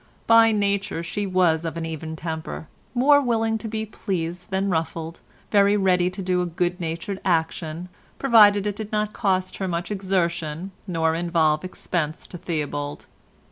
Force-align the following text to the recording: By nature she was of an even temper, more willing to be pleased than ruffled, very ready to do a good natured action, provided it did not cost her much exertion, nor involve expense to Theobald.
By 0.25 0.51
nature 0.51 1.03
she 1.03 1.27
was 1.27 1.63
of 1.63 1.77
an 1.77 1.85
even 1.85 2.15
temper, 2.15 2.67
more 2.95 3.21
willing 3.21 3.59
to 3.59 3.67
be 3.67 3.85
pleased 3.85 4.49
than 4.49 4.67
ruffled, 4.71 5.21
very 5.51 5.77
ready 5.77 6.09
to 6.09 6.23
do 6.23 6.41
a 6.41 6.47
good 6.47 6.79
natured 6.79 7.21
action, 7.23 7.87
provided 8.17 8.65
it 8.65 8.75
did 8.75 8.91
not 8.91 9.13
cost 9.13 9.57
her 9.57 9.67
much 9.67 9.91
exertion, 9.91 10.71
nor 10.87 11.13
involve 11.13 11.63
expense 11.63 12.25
to 12.25 12.39
Theobald. 12.39 13.05